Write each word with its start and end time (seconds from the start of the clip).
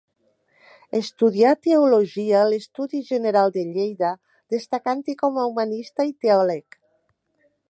Estudià 0.99 1.51
teologia 1.67 2.39
a 2.41 2.49
l'Estudi 2.53 3.03
General 3.11 3.55
de 3.59 3.67
Lleida, 3.77 4.13
destacant-hi 4.57 5.19
com 5.25 5.41
a 5.45 5.49
humanista 5.53 6.11
i 6.13 6.15
teòleg. 6.27 6.85